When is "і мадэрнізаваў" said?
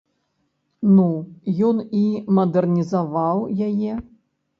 1.99-3.45